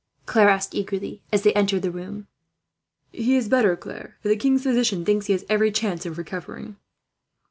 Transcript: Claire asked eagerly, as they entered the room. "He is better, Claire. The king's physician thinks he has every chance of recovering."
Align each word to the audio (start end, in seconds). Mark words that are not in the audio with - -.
Claire 0.25 0.49
asked 0.49 0.73
eagerly, 0.73 1.21
as 1.31 1.43
they 1.43 1.53
entered 1.53 1.83
the 1.83 1.91
room. 1.91 2.25
"He 3.11 3.35
is 3.35 3.47
better, 3.47 3.75
Claire. 3.75 4.17
The 4.23 4.35
king's 4.35 4.63
physician 4.63 5.05
thinks 5.05 5.27
he 5.27 5.33
has 5.33 5.45
every 5.47 5.71
chance 5.71 6.07
of 6.07 6.17
recovering." 6.17 6.77